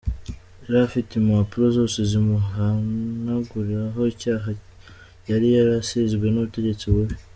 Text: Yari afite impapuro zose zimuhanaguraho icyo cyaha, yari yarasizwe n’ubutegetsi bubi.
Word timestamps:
Yari 0.63 0.77
afite 0.87 1.11
impapuro 1.15 1.65
zose 1.77 1.97
zimuhanaguraho 2.09 4.01
icyo 4.13 4.17
cyaha, 4.21 4.49
yari 5.29 5.47
yarasizwe 5.55 6.25
n’ubutegetsi 6.29 6.85
bubi. 6.93 7.15